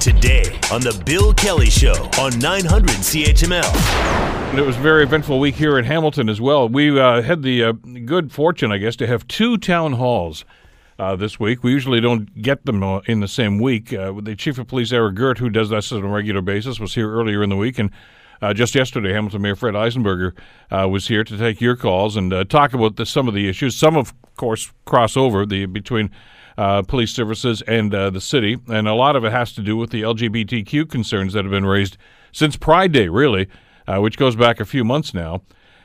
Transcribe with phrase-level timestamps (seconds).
[0.00, 4.58] Today on The Bill Kelly Show on 900 CHML.
[4.58, 6.68] It was a very eventful week here in Hamilton as well.
[6.68, 7.72] We uh, had the uh,
[8.04, 10.44] good fortune, I guess, to have two town halls
[10.98, 11.62] uh, this week.
[11.62, 13.92] We usually don't get them uh, in the same week.
[13.92, 16.94] Uh, the chief of police, Eric Girt, who does this on a regular basis, was
[16.94, 17.90] here earlier in the week, and
[18.42, 20.32] uh, just yesterday, Hamilton Mayor Fred Eisenberger
[20.70, 23.48] uh, was here to take your calls and uh, talk about the, some of the
[23.48, 23.76] issues.
[23.76, 26.10] Some, of course, cross over the between
[26.58, 29.76] uh, police services and uh, the city, and a lot of it has to do
[29.76, 31.96] with the LGBTQ concerns that have been raised
[32.32, 33.48] since Pride Day, really,
[33.86, 35.42] uh, which goes back a few months now.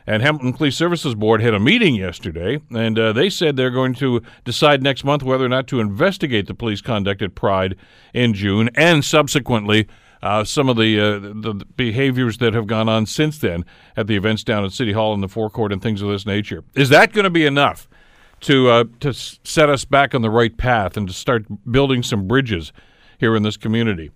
[0.08, 3.94] And Hamilton Police Services Board had a meeting yesterday, and uh, they said they're going
[3.96, 7.76] to decide next month whether or not to investigate the police conduct at Pride
[8.14, 9.88] in June, and subsequently
[10.24, 13.66] uh, some of the, uh, the behaviors that have gone on since then
[13.96, 16.64] at the events down at City Hall and the forecourt and things of this nature.
[16.76, 17.88] Is that going to be enough
[18.42, 22.28] to uh, to set us back on the right path and to start building some
[22.28, 22.74] bridges
[23.18, 24.12] here in this community?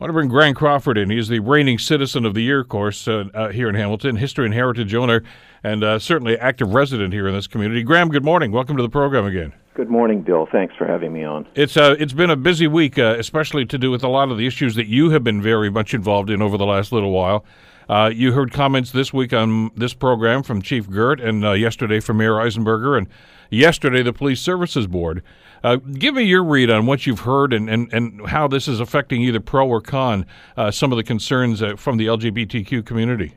[0.00, 1.10] I want to bring Graham Crawford in.
[1.10, 4.46] He's the reigning Citizen of the Year, of course, uh, uh, here in Hamilton, history
[4.46, 5.22] and heritage owner,
[5.62, 7.82] and uh, certainly active resident here in this community.
[7.82, 8.50] Graham, good morning.
[8.50, 9.52] Welcome to the program again.
[9.74, 10.48] Good morning, Bill.
[10.50, 11.46] Thanks for having me on.
[11.54, 14.38] It's uh, it's been a busy week, uh, especially to do with a lot of
[14.38, 17.44] the issues that you have been very much involved in over the last little while.
[17.88, 22.00] Uh, you heard comments this week on this program from Chief Girt and uh, yesterday
[22.00, 23.08] from Mayor Eisenberger, and
[23.50, 25.22] yesterday the Police Services Board.
[25.62, 28.80] Uh, give me your read on what you've heard and, and, and how this is
[28.80, 30.24] affecting either pro or con
[30.56, 33.34] uh, some of the concerns uh, from the LGBTQ community.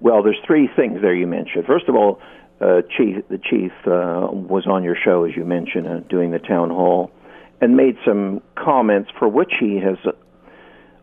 [0.00, 1.64] Well, there's three things there you mentioned.
[1.66, 2.20] First of all,
[2.60, 6.38] uh, chief, the chief uh, was on your show, as you mentioned, uh, doing the
[6.38, 7.10] town hall,
[7.60, 9.96] and made some comments for which he has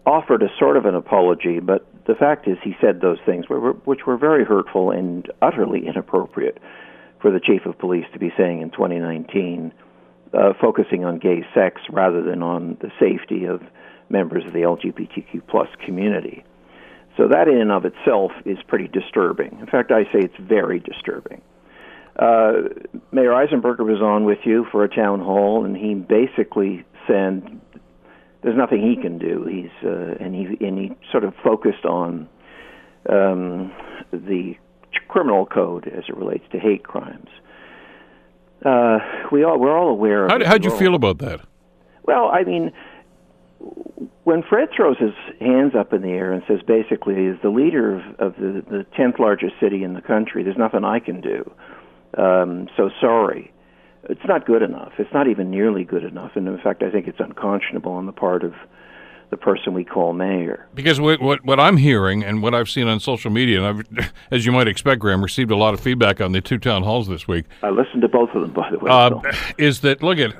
[0.05, 1.59] offered a sort of an apology.
[1.59, 6.59] But the fact is, he said those things which were very hurtful and utterly inappropriate
[7.25, 9.73] for the chief of police to be saying in 2019
[10.31, 13.63] uh, focusing on gay sex rather than on the safety of
[14.09, 16.43] members of the LGBTQ plus community.
[17.17, 19.57] So that in and of itself is pretty disturbing.
[19.59, 21.41] In fact, I say it's very disturbing.
[22.15, 22.69] Uh,
[23.11, 27.59] Mayor Eisenberger was on with you for a town hall, and he basically said
[28.43, 29.47] there's nothing he can do.
[29.49, 32.29] He's uh, and he and he sort of focused on
[33.09, 33.73] um,
[34.11, 34.57] the
[35.07, 37.29] criminal code as it relates to hate crimes
[38.65, 38.99] uh,
[39.31, 40.25] we all we're all aware.
[40.25, 41.41] Of How how'd you feel about that?
[42.03, 42.71] Well, I mean,
[44.23, 47.95] when Fred throws his hands up in the air and says, basically, as the leader
[47.95, 51.51] of, of the the tenth largest city in the country, there's nothing I can do.
[52.17, 53.51] Um, so sorry.
[54.07, 54.93] It's not good enough.
[54.99, 56.31] It's not even nearly good enough.
[56.35, 58.53] And in fact, I think it's unconscionable on the part of
[59.35, 60.67] the person we call mayor.
[60.73, 64.13] Because what, what, what I'm hearing and what I've seen on social media, and I've,
[64.31, 67.07] as you might expect, Graham, received a lot of feedback on the two town halls
[67.07, 67.45] this week.
[67.61, 68.89] I listened to both of them, by the way.
[68.89, 69.19] Uh,
[69.57, 70.33] is that look at.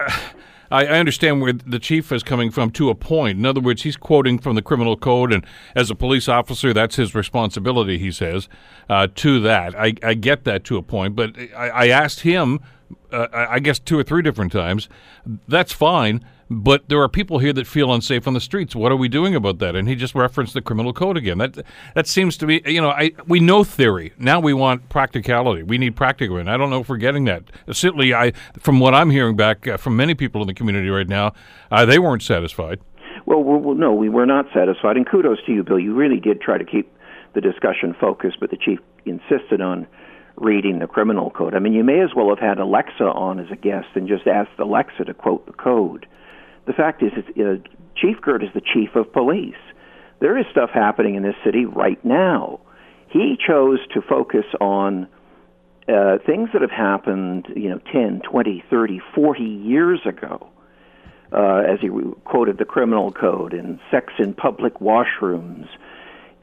[0.72, 3.38] I, understand where the chief is coming from to a point.
[3.38, 5.46] In other words, he's quoting from the criminal code, and
[5.76, 8.00] as a police officer, that's his responsibility.
[8.00, 8.50] He says
[8.90, 9.76] uh, to that.
[9.76, 12.60] I, I, get that to a point, but I, I asked him,
[13.12, 14.90] uh, I guess two or three different times.
[15.48, 18.76] That's fine but there are people here that feel unsafe on the streets.
[18.76, 19.76] What are we doing about that?
[19.76, 21.40] And he just referenced the criminal code again.
[21.40, 24.14] That that seems to be, you know, I we know theory.
[24.18, 25.64] Now we want practicality.
[25.64, 26.38] We need practical.
[26.38, 27.44] And I don't know if we're getting that.
[27.72, 31.08] Certainly, I from what I'm hearing back uh, from many people in the community right
[31.08, 31.34] now,
[31.72, 32.80] uh, they weren't satisfied.
[33.26, 34.98] Well, well, no, we were not satisfied.
[34.98, 35.80] And kudos to you, Bill.
[35.80, 36.92] You really did try to keep
[37.34, 39.88] the discussion focused, but the chief insisted on
[40.38, 41.56] reading the criminal code.
[41.56, 44.28] I mean, you may as well have had Alexa on as a guest and just
[44.28, 46.06] asked Alexa to quote the code
[46.66, 47.56] the fact is, uh,
[47.96, 49.56] Chief Girt is the chief of police.
[50.20, 52.60] There is stuff happening in this city right now.
[53.10, 55.08] He chose to focus on
[55.88, 60.50] uh, things that have happened, you know, 10, 20, 30, 40 years ago.
[61.32, 61.90] Uh, as he
[62.24, 65.68] quoted the criminal code and sex in public washrooms.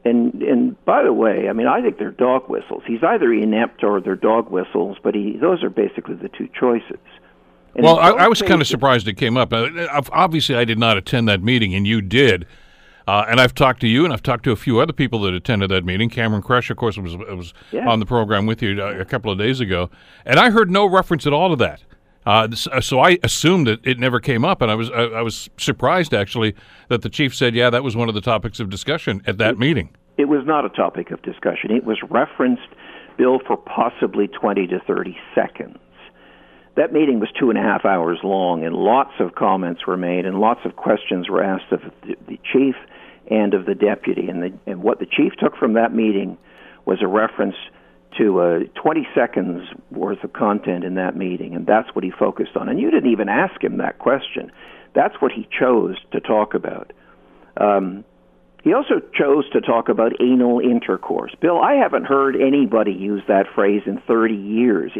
[0.04, 2.82] And and by the way, I mean I think they're dog whistles.
[2.86, 6.98] He's either inept or they're dog whistles, but he those are basically the two choices.
[7.74, 9.52] And well, I, I, was kind of surprised it came up.
[9.52, 9.68] Uh,
[10.12, 12.46] obviously, I did not attend that meeting, and you did.
[13.06, 15.34] Uh, and I've talked to you, and I've talked to a few other people that
[15.34, 16.08] attended that meeting.
[16.08, 17.88] Cameron Kroetsch, of course, was was yeah.
[17.88, 19.90] on the program with you uh, a couple of days ago,
[20.24, 21.82] and I heard no reference at all to that.
[22.24, 25.22] Uh, uh so I assumed that it never came up, and I was I, I,
[25.22, 26.54] was surprised actually
[26.88, 29.54] that the chief said, "Yeah, that was one of the topics of discussion at that
[29.54, 31.72] it, meeting." It was not a topic of discussion.
[31.72, 32.68] It was referenced,
[33.18, 35.78] Bill, for possibly twenty to thirty seconds
[36.76, 40.24] that meeting was two and a half hours long, and lots of comments were made,
[40.24, 42.74] and lots of questions were asked of the, the chief
[43.30, 44.28] and of the deputy.
[44.28, 46.38] And, the, and what the chief took from that meeting
[46.84, 47.56] was a reference
[48.19, 52.56] to uh, 20 seconds worth of content in that meeting, and that's what he focused
[52.56, 52.69] on.
[52.69, 54.50] And you didn't even ask him that question.
[54.94, 56.92] That's what he chose to talk about.
[57.56, 58.04] Um,
[58.62, 61.34] he also chose to talk about anal intercourse.
[61.40, 64.92] Bill, I haven't heard anybody use that phrase in 30 years.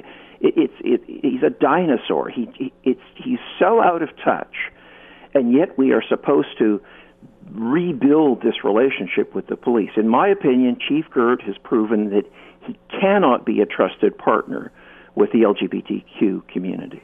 [0.45, 2.29] It, it, he's a dinosaur.
[2.29, 4.55] He, he it's he's so out of touch,
[5.35, 6.83] and yet we are supposed to
[7.53, 9.91] rebuild this relationship with the police.
[9.97, 12.25] In my opinion, Chief Girt has proven that
[12.67, 14.73] he cannot be a trusted partner
[15.15, 17.03] with the LGBTQ community.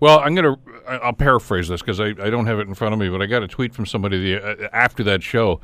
[0.00, 2.94] Well, I'm going to I'll paraphrase this because I, I don't have it in front
[2.94, 5.60] of me, but I got a tweet from somebody the, uh, after that show.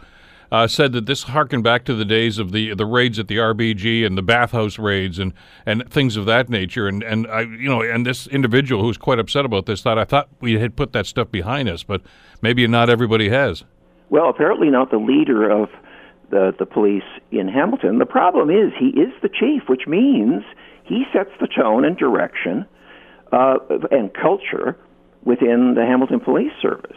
[0.53, 3.37] Uh, said that this harkened back to the days of the the raids at the
[3.37, 5.33] RBG and the bathhouse raids and,
[5.65, 6.87] and things of that nature.
[6.87, 10.05] And and I you know and this individual who's quite upset about this thought I
[10.05, 12.03] thought we had put that stuff behind us, but
[12.43, 13.65] maybe not everybody has.
[14.09, 15.69] Well, apparently not the leader of
[16.31, 17.03] the the police
[17.33, 17.99] in Hamilton.
[17.99, 20.45] The problem is he is the chief, which means
[20.85, 22.67] he sets the tone and direction
[23.33, 23.57] uh,
[23.91, 24.77] and culture
[25.25, 26.97] within the Hamilton Police Service.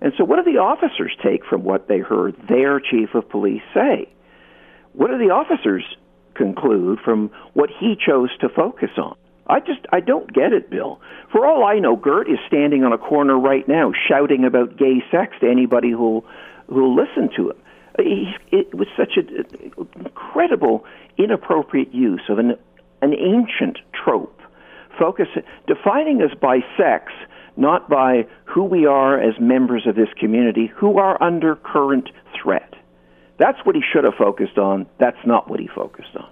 [0.00, 3.62] And so, what do the officers take from what they heard their chief of police
[3.72, 4.08] say?
[4.92, 5.84] What do the officers
[6.34, 9.16] conclude from what he chose to focus on?
[9.48, 11.00] I just I don't get it, Bill.
[11.32, 15.02] For all I know, Girt is standing on a corner right now shouting about gay
[15.10, 16.24] sex to anybody who'll
[16.68, 17.56] who'll listen to him.
[17.98, 19.46] He, it was such an
[20.04, 20.84] incredible,
[21.16, 22.56] inappropriate use of an
[23.02, 24.40] an ancient trope,
[24.98, 25.28] focus
[25.66, 27.12] defining us by sex,
[27.56, 32.10] not by who we are as members of this community, who are under current
[32.40, 32.74] threat.
[33.38, 34.86] That's what he should have focused on.
[34.98, 36.28] That's not what he focused on.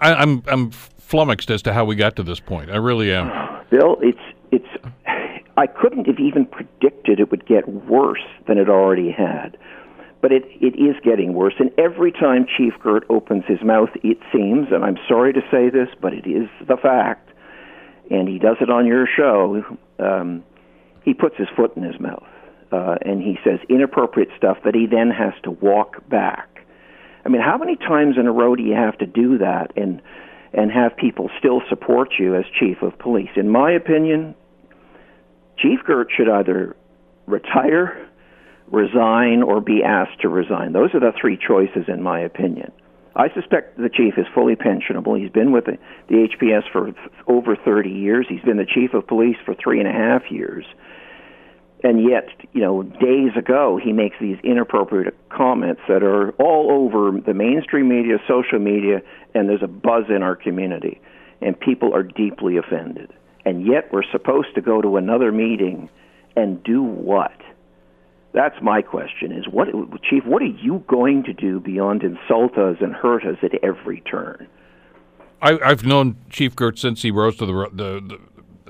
[0.00, 2.70] I, I'm I'm flummoxed as to how we got to this point.
[2.70, 3.28] I really am.
[3.70, 4.18] Bill, it's
[4.50, 4.66] it's.
[5.56, 9.56] I couldn't have even predicted it would get worse than it already had,
[10.20, 11.54] but it it is getting worse.
[11.58, 15.68] And every time Chief Girt opens his mouth, it seems, and I'm sorry to say
[15.68, 17.27] this, but it is the fact,
[18.10, 19.62] and he does it on your show.
[19.98, 20.44] Um,
[21.04, 22.26] he puts his foot in his mouth,
[22.72, 26.66] uh, and he says inappropriate stuff that he then has to walk back.
[27.24, 29.72] I mean, how many times in a row do you have to do that?
[29.76, 30.02] And
[30.52, 33.28] and have people still support you as chief of police.
[33.36, 34.34] In my opinion,
[35.58, 36.76] Chief Girt should either
[37.26, 38.08] retire,
[38.70, 40.72] resign, or be asked to resign.
[40.72, 42.72] Those are the three choices, in my opinion.
[43.18, 45.20] I suspect the chief is fully pensionable.
[45.20, 45.76] He's been with the,
[46.08, 46.92] the HPS for
[47.26, 48.26] over 30 years.
[48.28, 50.64] He's been the chief of police for three and a half years
[51.84, 57.18] and yet, you know, days ago he makes these inappropriate comments that are all over
[57.20, 59.00] the mainstream media, social media,
[59.34, 61.00] and there's a buzz in our community,
[61.40, 63.12] and people are deeply offended.
[63.44, 65.88] And yet we're supposed to go to another meeting
[66.36, 67.32] and do what?
[68.38, 69.66] That's my question: Is what,
[70.08, 70.24] Chief?
[70.24, 74.46] What are you going to do beyond insult us and hurt us at every turn?
[75.42, 78.18] I, have known Chief Girt since he rose to the, the, the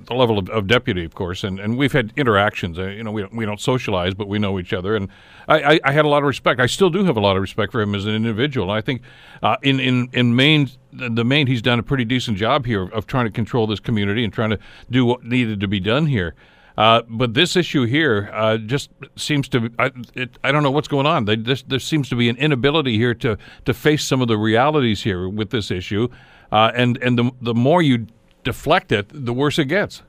[0.07, 2.79] the level of, of, deputy, of course, and, and we've had interactions.
[2.79, 5.11] Uh, you know, we don't, we don't socialize, but we know each other, and
[5.49, 6.61] I, I, I, had a lot of respect.
[6.61, 8.71] I still do have a lot of respect for him as an individual.
[8.71, 9.03] I think
[9.43, 13.07] uh, in in in main, the main, he's done a pretty decent job here of,
[13.07, 14.59] trying to control this community and trying to
[14.91, 16.35] do what needed to be done here.
[16.79, 20.87] Uh, but this issue here uh, just seems to I, it, I don't know what's
[20.87, 21.25] going on.
[21.25, 24.39] They, this, there seems to be an inability here to to face some of the
[24.39, 26.07] realities here with this issue,
[26.53, 28.07] uh, and and the the more you
[28.45, 30.05] deflect it, the worse it gets.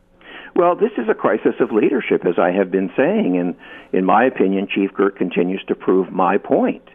[0.55, 3.55] Well, this is a crisis of leadership, as I have been saying, and
[3.91, 6.87] in my opinion, Chief Girt continues to prove my point.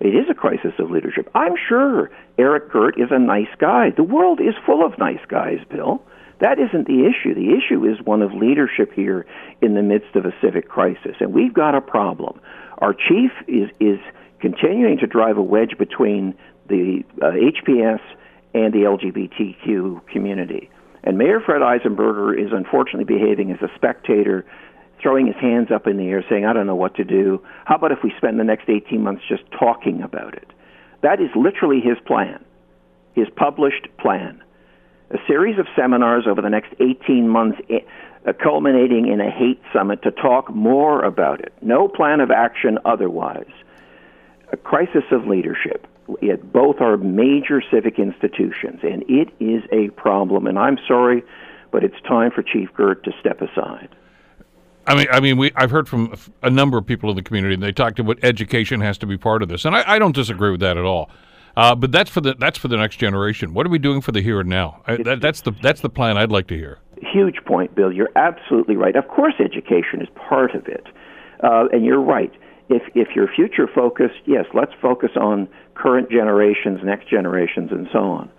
[0.00, 1.30] It is a crisis of leadership.
[1.32, 3.90] I'm sure Eric Girt is a nice guy.
[3.96, 6.02] The world is full of nice guys, Bill.
[6.42, 7.34] That isn't the issue.
[7.34, 9.24] The issue is one of leadership here
[9.62, 12.40] in the midst of a civic crisis, and we've got a problem.
[12.78, 14.00] Our chief is is
[14.40, 16.34] continuing to drive a wedge between
[16.66, 18.00] the uh, HPS
[18.54, 20.68] and the LGBTQ community.
[21.04, 24.44] And Mayor Fred Eisenberger is unfortunately behaving as a spectator,
[25.00, 27.40] throwing his hands up in the air, saying, I don't know what to do.
[27.66, 30.50] How about if we spend the next 18 months just talking about it?
[31.02, 32.44] That is literally his plan,
[33.14, 34.41] his published plan.
[35.12, 37.80] A series of seminars over the next 18 months, eh,
[38.26, 41.52] uh, culminating in a hate summit to talk more about it.
[41.60, 43.50] No plan of action otherwise.
[44.52, 45.86] A crisis of leadership.
[46.52, 50.46] Both are major civic institutions, and it is a problem.
[50.46, 51.22] And I'm sorry,
[51.70, 53.88] but it's time for Chief Girt to step aside.
[54.86, 57.54] I mean, I mean, we I've heard from a number of people in the community,
[57.54, 60.14] and they talked about education has to be part of this, and I, I don't
[60.14, 61.10] disagree with that at all.
[61.56, 63.52] Uh, but that's for the that's for the next generation.
[63.54, 64.82] What are we doing for the here and now?
[64.86, 66.78] I, that, that's the that's the plan I'd like to hear.
[67.12, 67.92] Huge point, Bill.
[67.92, 68.96] You're absolutely right.
[68.96, 70.86] Of course, education is part of it,
[71.42, 72.32] uh, and you're right
[72.72, 77.98] if if you're future focused, yes, let's focus on current generations, next generations, and so
[77.98, 78.30] on.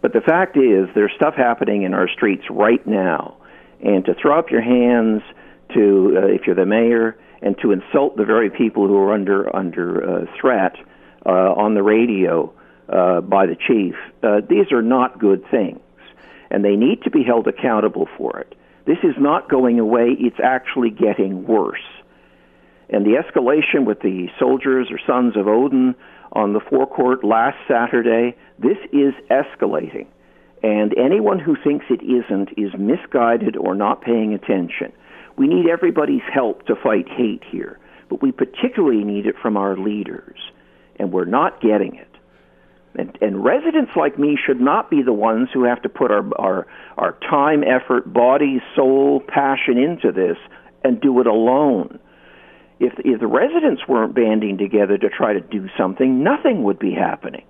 [0.00, 3.36] But the fact is, there's stuff happening in our streets right now,
[3.82, 5.22] and to throw up your hands,
[5.74, 9.54] to uh, if you're the mayor, and to insult the very people who are under
[9.54, 10.76] under uh, threat
[11.24, 12.52] uh, on the radio
[12.88, 13.94] uh, by the chief.
[14.22, 15.80] Uh, these are not good things,
[16.50, 18.54] and they need to be held accountable for it.
[18.86, 21.84] This is not going away; it's actually getting worse.
[22.88, 25.94] And the escalation with the soldiers or sons of Odin
[26.32, 30.06] on the forecourt last Saturday, this is escalating.
[30.62, 34.92] And anyone who thinks it isn't is misguided or not paying attention.
[35.36, 39.76] We need everybody's help to fight hate here, but we particularly need it from our
[39.76, 40.38] leaders,
[41.02, 42.08] and we're not getting it.
[42.94, 46.24] And, and residents like me should not be the ones who have to put our,
[46.38, 46.66] our,
[46.96, 50.36] our time, effort, body, soul, passion into this
[50.84, 51.98] and do it alone.
[52.78, 56.92] If, if the residents weren't banding together to try to do something, nothing would be
[56.92, 57.44] happening.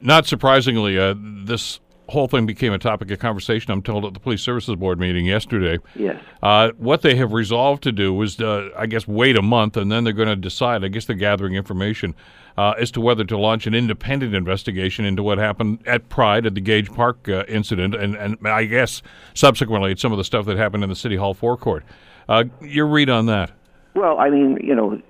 [0.00, 4.20] Not surprisingly, uh, this whole thing became a topic of conversation, I'm told, at the
[4.20, 5.78] Police Services Board meeting yesterday.
[5.94, 6.22] Yes.
[6.42, 9.90] Uh, what they have resolved to do is, uh, I guess, wait a month and
[9.90, 10.84] then they're going to decide.
[10.84, 12.14] I guess they're gathering information
[12.56, 16.54] uh, as to whether to launch an independent investigation into what happened at Pride at
[16.54, 19.02] the Gage Park uh, incident, and, and I guess
[19.34, 21.84] subsequently at some of the stuff that happened in the City Hall forecourt.
[22.28, 23.52] Uh, your read on that?
[23.94, 25.00] Well, I mean, you know,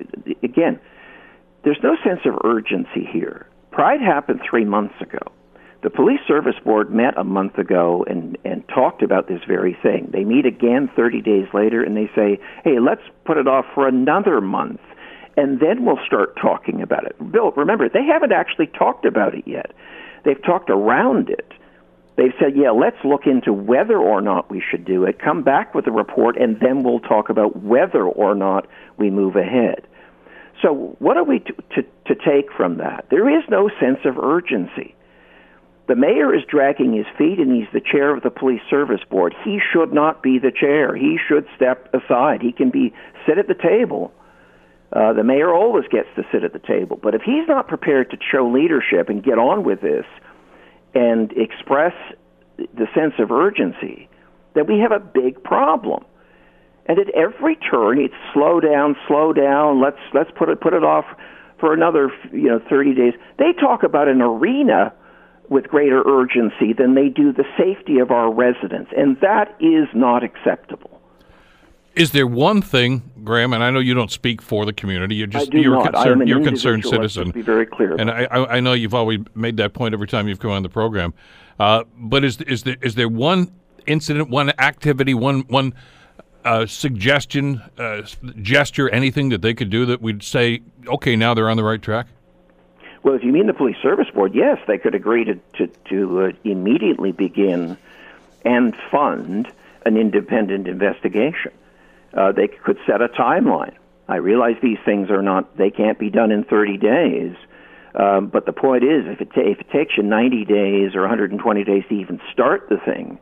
[0.43, 0.79] again,
[1.65, 3.47] there's no sense of urgency here.
[3.71, 5.19] Pride happened three months ago.
[5.83, 10.09] The Police Service Board met a month ago and, and talked about this very thing.
[10.13, 13.87] They meet again 30 days later and they say, hey, let's put it off for
[13.87, 14.81] another month
[15.37, 17.17] and then we'll start talking about it.
[17.31, 19.73] Bill, remember, they haven't actually talked about it yet.
[20.25, 21.53] They've talked around it.
[22.17, 25.75] They've said, yeah, let's look into whether or not we should do it, come back
[25.75, 28.67] with a report, and then we'll talk about whether or not
[28.97, 29.87] we move ahead.
[30.63, 33.05] So, what are we to, to, to take from that?
[33.11, 34.95] There is no sense of urgency.
[35.89, 39.35] The mayor is dragging his feet and he's the chair of the police service board.
[39.45, 40.97] He should not be the chair.
[40.97, 42.43] He should step aside.
[42.43, 42.93] He can be
[43.27, 44.13] sit at the table.
[44.93, 46.99] Uh, the mayor always gets to sit at the table.
[47.01, 50.05] But if he's not prepared to show leadership and get on with this
[50.95, 51.93] and express
[52.57, 54.09] the sense of urgency,
[54.55, 56.05] then we have a big problem.
[56.87, 59.81] And at every turn, it's slow down, slow down.
[59.81, 61.05] Let's let's put it put it off
[61.59, 63.15] for another you know 30 days.
[63.39, 64.93] They talk about an arena
[65.49, 70.23] with greater urgency than they do the safety of our residents, and that is not
[70.23, 71.01] acceptable.
[71.95, 73.55] Is there one thing, Graham?
[73.55, 75.15] And I know you don't speak for the community.
[75.15, 75.95] You're just you're not.
[75.95, 76.29] concerned.
[76.29, 77.31] You're a concerned citizen.
[77.31, 77.95] be very clear.
[77.95, 80.69] And I, I, know you've always made that point every time you've come on the
[80.69, 81.15] program.
[81.59, 83.51] Uh, but is is there is there one
[83.87, 85.73] incident, one activity, one one
[86.45, 88.03] uh, suggestion, uh,
[88.43, 91.81] gesture, anything that they could do that we'd say, okay, now they're on the right
[91.81, 92.07] track?
[93.07, 96.23] Well, if you mean the police service board, yes, they could agree to to, to
[96.23, 97.79] uh, immediately begin
[98.45, 99.47] and fund
[99.85, 101.53] an independent investigation.
[102.13, 103.75] Uh, they could set a timeline.
[104.09, 107.37] I realize these things are not; they can't be done in 30 days.
[107.95, 111.03] Um, but the point is, if it, ta- if it takes you 90 days or
[111.03, 113.21] 120 days to even start the thing,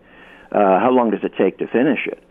[0.50, 2.22] uh, how long does it take to finish it?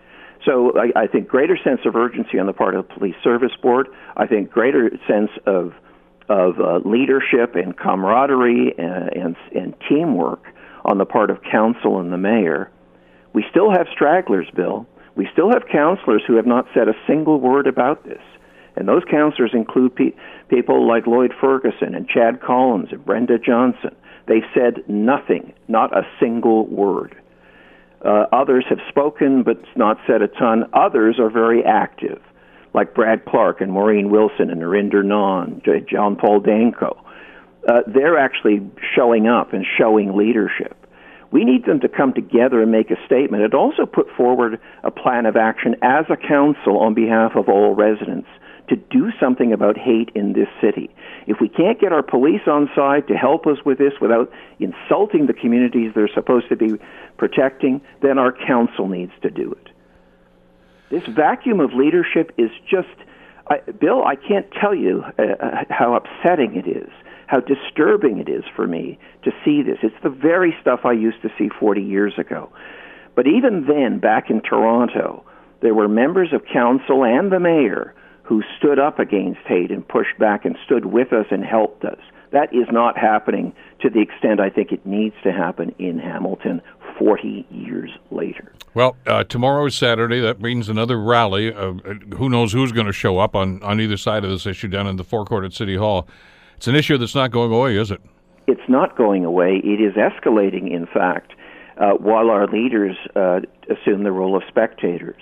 [0.44, 3.56] So I, I think greater sense of urgency on the part of the police service
[3.62, 3.90] board.
[4.18, 5.76] I think greater sense of
[6.30, 10.46] of uh, leadership and camaraderie and, and, and teamwork
[10.86, 12.72] on the part of council and the mayor.
[13.34, 14.86] We still have stragglers, Bill.
[15.16, 18.22] We still have councillors who have not said a single word about this.
[18.76, 20.16] And those councillors include pe-
[20.50, 23.96] people like Lloyd Ferguson and Chad Collins and Brenda Johnson.
[24.28, 27.16] They've said nothing, not a single word.
[28.04, 30.66] Uh, others have spoken but not said a ton.
[30.74, 32.22] Others are very active
[32.74, 36.98] like Brad Clark and Maureen Wilson and Nrinder Nann, John Paul Danko.
[37.68, 38.60] Uh, they're actually
[38.96, 40.76] showing up and showing leadership.
[41.32, 44.92] We need them to come together and make a statement and also put forward a
[44.92, 48.28] plan of action as a council on behalf of all residents
[48.70, 50.90] to do something about hate in this city.
[51.28, 55.26] If we can't get our police on side to help us with this without insulting
[55.26, 56.78] the communities they're supposed to be
[57.18, 59.73] protecting, then our council needs to do it.
[60.94, 62.88] This vacuum of leadership is just,
[63.48, 66.92] I, Bill, I can't tell you uh, uh, how upsetting it is,
[67.26, 69.80] how disturbing it is for me to see this.
[69.82, 72.52] It's the very stuff I used to see 40 years ago.
[73.16, 75.26] But even then, back in Toronto,
[75.64, 80.20] there were members of council and the mayor who stood up against hate and pushed
[80.20, 82.00] back and stood with us and helped us.
[82.34, 86.62] That is not happening to the extent I think it needs to happen in Hamilton
[86.98, 88.54] 40 years later.
[88.74, 90.20] Well, uh, tomorrow is Saturday.
[90.20, 91.54] That means another rally.
[91.54, 91.74] Uh,
[92.16, 94.88] who knows who's going to show up on, on either side of this issue down
[94.88, 96.08] in the forecourt at City Hall.
[96.58, 98.02] It's an issue that's not going away, is it?
[98.48, 99.62] It's not going away.
[99.64, 101.34] It is escalating, in fact,
[101.78, 105.22] uh, while our leaders uh, assume the role of spectators.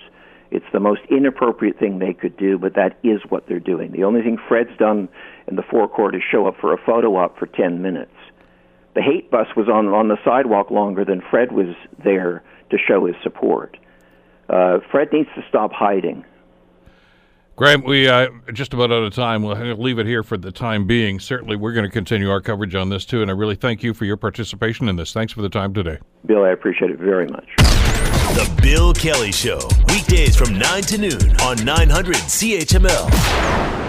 [0.50, 3.92] It's the most inappropriate thing they could do, but that is what they're doing.
[3.92, 5.08] The only thing Fred's done
[5.46, 8.12] in the forecourt is show up for a photo op for 10 minutes.
[8.94, 13.06] The hate bus was on on the sidewalk longer than Fred was there to show
[13.06, 13.76] his support.
[14.48, 16.24] Uh, Fred needs to stop hiding.
[17.54, 19.42] Graham, we uh, just about out of time.
[19.42, 21.20] We'll leave it here for the time being.
[21.20, 23.92] Certainly, we're going to continue our coverage on this too, and I really thank you
[23.94, 25.12] for your participation in this.
[25.12, 26.44] Thanks for the time today, Bill.
[26.44, 27.46] I appreciate it very much.
[27.56, 33.81] The Bill Kelly Show, weekdays from 9 to noon on 900 CHML.